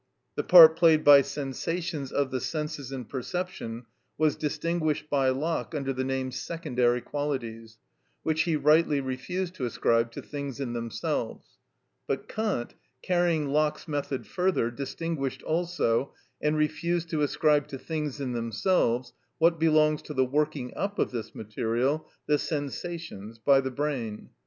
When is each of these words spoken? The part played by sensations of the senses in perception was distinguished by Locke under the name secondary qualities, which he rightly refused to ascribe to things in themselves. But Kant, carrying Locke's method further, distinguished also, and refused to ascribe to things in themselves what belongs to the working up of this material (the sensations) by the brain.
The 0.33 0.41
part 0.41 0.75
played 0.77 1.03
by 1.03 1.21
sensations 1.21 2.11
of 2.11 2.31
the 2.31 2.41
senses 2.41 2.91
in 2.91 3.05
perception 3.05 3.85
was 4.17 4.35
distinguished 4.35 5.11
by 5.11 5.29
Locke 5.29 5.75
under 5.75 5.93
the 5.93 6.03
name 6.03 6.31
secondary 6.31 7.01
qualities, 7.01 7.77
which 8.23 8.41
he 8.45 8.55
rightly 8.55 8.99
refused 8.99 9.53
to 9.57 9.65
ascribe 9.65 10.11
to 10.13 10.23
things 10.23 10.59
in 10.59 10.73
themselves. 10.73 11.59
But 12.07 12.27
Kant, 12.27 12.73
carrying 13.03 13.49
Locke's 13.49 13.87
method 13.87 14.25
further, 14.25 14.71
distinguished 14.71 15.43
also, 15.43 16.15
and 16.41 16.57
refused 16.57 17.09
to 17.09 17.21
ascribe 17.21 17.67
to 17.67 17.77
things 17.77 18.19
in 18.19 18.33
themselves 18.33 19.13
what 19.37 19.59
belongs 19.59 20.01
to 20.03 20.15
the 20.15 20.25
working 20.25 20.73
up 20.75 20.97
of 20.97 21.11
this 21.11 21.35
material 21.35 22.09
(the 22.25 22.39
sensations) 22.39 23.37
by 23.37 23.61
the 23.61 23.69
brain. 23.69 24.31